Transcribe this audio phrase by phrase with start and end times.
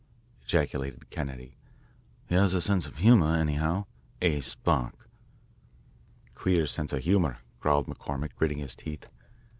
[0.47, 1.57] ejaculated Kennedy,
[2.27, 3.85] "he has a sense of humour, anyhow
[4.23, 4.41] A.
[4.41, 5.07] Spark!"
[6.33, 9.05] "Queer sense of humour," growled McCormick, gritting his teeth.